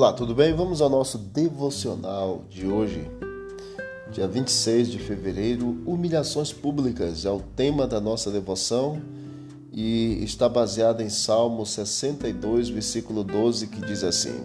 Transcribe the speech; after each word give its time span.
Olá, 0.00 0.14
tudo 0.14 0.34
bem? 0.34 0.54
Vamos 0.54 0.80
ao 0.80 0.88
nosso 0.88 1.18
devocional 1.18 2.46
de 2.48 2.66
hoje, 2.66 3.06
dia 4.10 4.26
26 4.26 4.88
de 4.88 4.98
fevereiro. 4.98 5.76
Humilhações 5.84 6.54
públicas 6.54 7.26
é 7.26 7.30
o 7.30 7.40
tema 7.54 7.86
da 7.86 8.00
nossa 8.00 8.30
devoção 8.30 8.98
e 9.70 10.24
está 10.24 10.48
baseado 10.48 11.02
em 11.02 11.10
Salmo 11.10 11.66
62, 11.66 12.70
versículo 12.70 13.22
12, 13.22 13.66
que 13.66 13.82
diz 13.82 14.02
assim: 14.02 14.42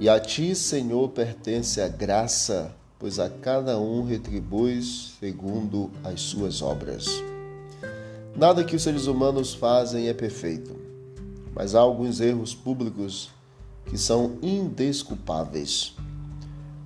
E 0.00 0.08
a 0.08 0.18
ti, 0.18 0.56
Senhor, 0.56 1.08
pertence 1.10 1.80
a 1.80 1.86
graça, 1.86 2.74
pois 2.98 3.20
a 3.20 3.30
cada 3.30 3.78
um 3.78 4.02
retribuis 4.02 5.12
segundo 5.20 5.88
as 6.02 6.20
suas 6.20 6.62
obras. 6.62 7.06
Nada 8.34 8.64
que 8.64 8.74
os 8.74 8.82
seres 8.82 9.06
humanos 9.06 9.54
fazem 9.54 10.08
é 10.08 10.12
perfeito, 10.12 10.74
mas 11.54 11.76
há 11.76 11.78
alguns 11.78 12.20
erros 12.20 12.56
públicos 12.56 13.37
que 13.88 13.98
são 13.98 14.38
indesculpáveis. 14.42 15.94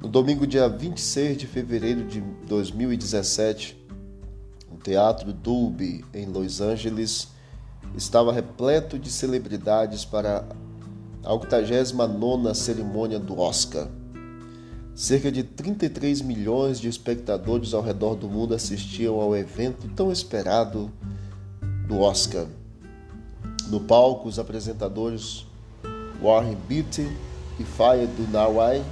No 0.01 0.09
domingo, 0.09 0.47
dia 0.47 0.69
26 0.69 1.37
de 1.37 1.47
fevereiro 1.47 2.05
de 2.05 2.21
2017, 2.49 3.77
o 4.71 4.77
Teatro 4.77 5.33
Dolby, 5.33 6.05
em 6.13 6.27
Los 6.27 6.61
Angeles, 6.61 7.29
estava 7.97 8.33
repleto 8.33 8.99
de 8.99 9.11
celebridades 9.11 10.05
para 10.05 10.45
a 11.23 11.35
89 11.35 12.55
cerimônia 12.55 13.19
do 13.19 13.39
Oscar. 13.39 13.89
Cerca 14.95 15.31
de 15.31 15.43
33 15.43 16.21
milhões 16.21 16.81
de 16.81 16.89
espectadores 16.89 17.73
ao 17.73 17.83
redor 17.83 18.15
do 18.15 18.29
mundo 18.29 18.55
assistiam 18.55 19.21
ao 19.21 19.37
evento 19.37 19.89
tão 19.95 20.13
esperado 20.13 20.91
do 21.87 22.01
Oscar. 22.01 22.47
No 23.69 23.81
palco, 23.81 24.29
os 24.29 24.39
apresentadores 24.39 25.47
Warren 26.23 26.57
Beatty 26.69 27.11
e 27.59 27.65
Faye 27.65 28.07
Dunaway 28.07 28.83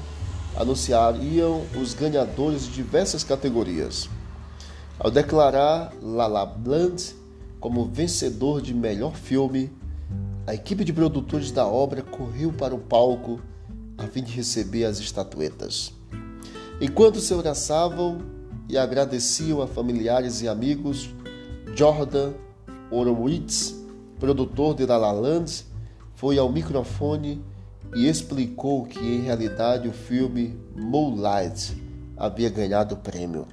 anunciariam 0.56 1.62
os 1.81 1.95
ganhadores 1.95 2.64
de 2.64 2.73
diversas 2.73 3.23
categorias. 3.23 4.09
Ao 4.98 5.11
declarar 5.11 5.92
La 6.03 6.27
La 6.27 6.45
Land 6.45 7.14
como 7.61 7.86
vencedor 7.86 8.61
de 8.61 8.75
melhor 8.75 9.14
filme, 9.14 9.70
a 10.47 10.55
equipe 10.55 10.84
de 10.84 10.92
produtores 10.92 11.53
da 11.53 11.67
obra 11.67 12.03
correu 12.03 12.53
para 12.53 12.75
o 12.75 12.78
palco 12.78 13.41
a 13.97 14.06
fim 14.06 14.23
de 14.23 14.33
receber 14.33 14.84
as 14.84 14.98
estatuetas. 14.98 15.92
Enquanto 16.81 17.20
se 17.20 17.33
abraçavam 17.33 18.19
e 18.69 18.77
agradeciam 18.78 19.61
a 19.61 19.67
familiares 19.67 20.41
e 20.42 20.48
amigos, 20.48 21.11
Jordan 21.77 22.33
Horowitz, 22.91 23.75
produtor 24.19 24.75
de 24.75 24.86
La 24.86 24.97
La 24.97 25.12
Land, 25.12 25.64
foi 26.20 26.36
ao 26.36 26.52
microfone 26.52 27.42
e 27.96 28.06
explicou 28.06 28.84
que 28.84 28.98
em 28.98 29.22
realidade 29.22 29.88
o 29.88 29.92
filme 29.92 30.54
Moonlight 30.77 31.74
havia 32.14 32.50
ganhado 32.50 32.94
o 32.94 32.98
prêmio. 32.98 33.46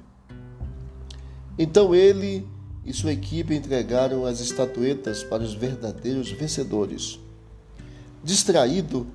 Então 1.58 1.94
ele 1.94 2.46
e 2.84 2.92
sua 2.92 3.12
equipe 3.12 3.54
entregaram 3.54 4.26
as 4.26 4.40
estatuetas 4.40 5.24
para 5.24 5.42
os 5.42 5.54
verdadeiros 5.54 6.30
vencedores. 6.30 7.18
Distraído, 8.22 9.06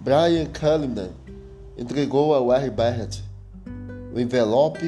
Brian 0.00 0.46
Cullinan 0.46 1.10
entregou 1.76 2.36
a 2.36 2.40
Warren 2.40 2.70
Barrett 2.70 3.20
o 4.14 4.20
envelope 4.20 4.86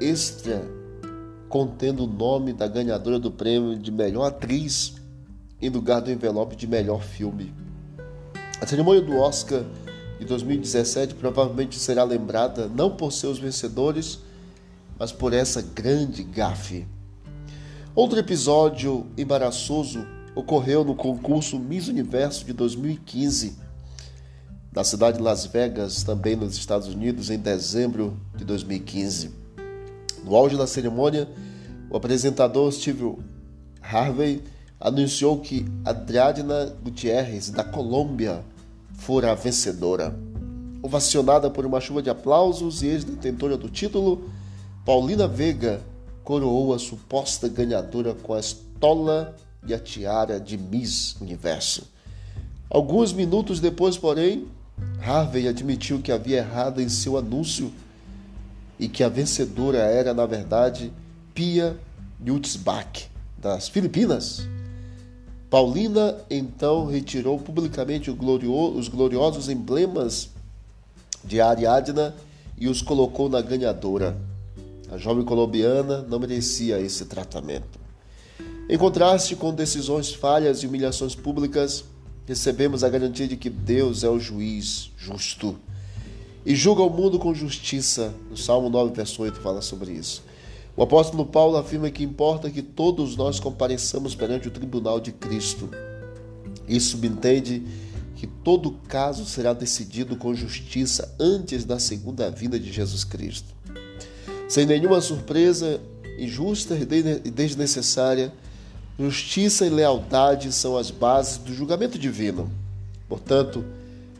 extra 0.00 0.62
contendo 1.48 2.04
o 2.04 2.06
nome 2.06 2.52
da 2.52 2.68
ganhadora 2.68 3.18
do 3.18 3.32
prêmio 3.32 3.76
de 3.76 3.90
melhor 3.90 4.26
atriz 4.26 4.94
em 5.66 5.70
lugar 5.70 6.00
do 6.00 6.10
envelope 6.10 6.54
de 6.54 6.66
melhor 6.66 7.02
filme. 7.02 7.52
A 8.60 8.66
cerimônia 8.66 9.02
do 9.02 9.16
Oscar 9.16 9.64
de 10.18 10.24
2017 10.24 11.14
provavelmente 11.14 11.78
será 11.78 12.04
lembrada 12.04 12.68
não 12.68 12.90
por 12.90 13.12
seus 13.12 13.38
vencedores, 13.38 14.20
mas 14.98 15.12
por 15.12 15.32
essa 15.32 15.60
grande 15.60 16.22
gafe. 16.22 16.86
Outro 17.94 18.18
episódio 18.18 19.06
embaraçoso 19.18 20.06
ocorreu 20.34 20.84
no 20.84 20.94
concurso 20.94 21.58
Miss 21.58 21.88
Universo 21.88 22.44
de 22.44 22.52
2015, 22.52 23.56
na 24.72 24.84
cidade 24.84 25.16
de 25.16 25.22
Las 25.22 25.46
Vegas, 25.46 26.02
também 26.02 26.36
nos 26.36 26.56
Estados 26.56 26.88
Unidos, 26.88 27.30
em 27.30 27.38
dezembro 27.38 28.16
de 28.36 28.44
2015. 28.44 29.30
No 30.22 30.36
auge 30.36 30.56
da 30.56 30.66
cerimônia, 30.66 31.28
o 31.90 31.96
apresentador 31.96 32.70
Steve 32.70 33.16
Harvey 33.80 34.42
anunciou 34.80 35.40
que 35.40 35.66
Adriana 35.84 36.74
Gutierrez, 36.82 37.50
da 37.50 37.64
Colômbia, 37.64 38.44
fora 38.94 39.32
a 39.32 39.34
vencedora. 39.34 40.16
Ovacionada 40.82 41.50
por 41.50 41.66
uma 41.66 41.80
chuva 41.80 42.02
de 42.02 42.10
aplausos 42.10 42.82
e 42.82 42.86
ex-detentora 42.86 43.56
do 43.56 43.68
título, 43.68 44.30
Paulina 44.84 45.26
Vega 45.26 45.80
coroou 46.22 46.74
a 46.74 46.78
suposta 46.78 47.48
ganhadora 47.48 48.14
com 48.14 48.34
a 48.34 48.40
estola 48.40 49.36
e 49.66 49.74
a 49.74 49.78
tiara 49.78 50.38
de 50.38 50.56
Miss 50.56 51.16
Universo. 51.20 51.88
Alguns 52.68 53.12
minutos 53.12 53.60
depois, 53.60 53.96
porém, 53.96 54.46
Harvey 55.00 55.48
admitiu 55.48 56.00
que 56.00 56.12
havia 56.12 56.38
errado 56.38 56.80
em 56.80 56.88
seu 56.88 57.16
anúncio 57.16 57.72
e 58.78 58.88
que 58.88 59.02
a 59.02 59.08
vencedora 59.08 59.78
era, 59.78 60.12
na 60.12 60.26
verdade, 60.26 60.92
Pia 61.34 61.76
Yutzbach, 62.24 63.08
das 63.38 63.68
Filipinas. 63.68 64.46
Paulina 65.56 66.14
então 66.28 66.84
retirou 66.84 67.38
publicamente 67.38 68.10
os 68.10 68.88
gloriosos 68.88 69.48
emblemas 69.48 70.28
de 71.24 71.40
Ariadna 71.40 72.14
e 72.58 72.68
os 72.68 72.82
colocou 72.82 73.30
na 73.30 73.40
ganhadora. 73.40 74.18
A 74.92 74.98
jovem 74.98 75.24
colombiana 75.24 76.02
não 76.02 76.18
merecia 76.18 76.78
esse 76.78 77.06
tratamento. 77.06 77.80
Em 78.68 78.76
contraste 78.76 79.34
com 79.34 79.50
decisões 79.54 80.12
falhas 80.12 80.58
e 80.58 80.66
humilhações 80.66 81.14
públicas, 81.14 81.86
recebemos 82.26 82.84
a 82.84 82.90
garantia 82.90 83.26
de 83.26 83.38
que 83.38 83.48
Deus 83.48 84.04
é 84.04 84.10
o 84.10 84.20
juiz 84.20 84.90
justo 84.98 85.58
e 86.44 86.54
julga 86.54 86.82
o 86.82 86.90
mundo 86.90 87.18
com 87.18 87.32
justiça. 87.32 88.12
O 88.30 88.36
Salmo 88.36 88.68
9, 88.68 88.92
verso 88.92 89.22
8 89.22 89.40
fala 89.40 89.62
sobre 89.62 89.92
isso. 89.92 90.22
O 90.76 90.82
apóstolo 90.82 91.24
Paulo 91.24 91.56
afirma 91.56 91.90
que 91.90 92.04
importa 92.04 92.50
que 92.50 92.60
todos 92.60 93.16
nós 93.16 93.40
compareçamos 93.40 94.14
perante 94.14 94.48
o 94.48 94.50
tribunal 94.50 95.00
de 95.00 95.10
Cristo. 95.10 95.70
Isso 96.68 96.90
subentende 96.90 97.62
que 98.14 98.26
todo 98.26 98.72
caso 98.86 99.24
será 99.24 99.54
decidido 99.54 100.16
com 100.16 100.34
justiça 100.34 101.14
antes 101.18 101.64
da 101.64 101.78
segunda 101.78 102.30
vinda 102.30 102.58
de 102.58 102.70
Jesus 102.70 103.04
Cristo. 103.04 103.54
Sem 104.48 104.66
nenhuma 104.66 105.00
surpresa 105.00 105.80
injusta 106.18 106.76
e 106.76 107.30
desnecessária, 107.30 108.32
justiça 108.98 109.66
e 109.66 109.70
lealdade 109.70 110.52
são 110.52 110.76
as 110.76 110.90
bases 110.90 111.38
do 111.38 111.54
julgamento 111.54 111.98
divino. 111.98 112.50
Portanto, 113.08 113.64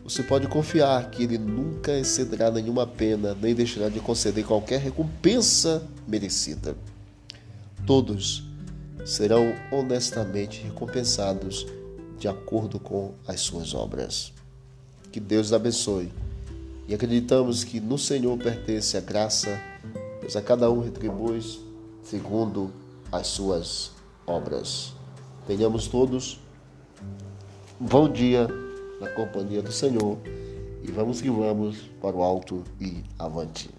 você 0.07 0.23
pode 0.23 0.47
confiar 0.47 1.11
que 1.11 1.23
ele 1.23 1.37
nunca 1.37 1.91
excederá 1.99 2.49
nenhuma 2.49 2.87
pena, 2.87 3.35
nem 3.41 3.53
deixará 3.53 3.89
de 3.89 3.99
conceder 3.99 4.45
qualquer 4.45 4.79
recompensa 4.79 5.85
merecida. 6.07 6.77
Todos 7.85 8.41
serão 9.05 9.53
honestamente 9.69 10.61
recompensados 10.63 11.67
de 12.17 12.25
acordo 12.25 12.79
com 12.79 13.15
as 13.27 13.41
suas 13.41 13.73
obras. 13.73 14.31
Que 15.11 15.19
Deus 15.19 15.51
abençoe. 15.51 16.09
E 16.87 16.95
acreditamos 16.95 17.65
que 17.65 17.81
no 17.81 17.97
Senhor 17.97 18.37
pertence 18.37 18.95
a 18.95 19.01
graça, 19.01 19.61
pois 20.21 20.37
a 20.37 20.41
cada 20.41 20.71
um 20.71 20.79
retribui 20.79 21.41
segundo 22.01 22.71
as 23.11 23.27
suas 23.27 23.91
obras. 24.25 24.93
Tenhamos 25.45 25.85
todos 25.85 26.39
um 27.81 27.85
bom 27.85 28.09
dia 28.09 28.47
na 28.99 29.09
companhia 29.09 29.61
do 29.61 29.71
Senhor 29.71 30.17
e 30.83 30.91
vamos 30.91 31.21
que 31.21 31.29
vamos 31.29 31.89
para 32.01 32.15
o 32.15 32.23
alto 32.23 32.63
e 32.79 33.03
avante. 33.17 33.69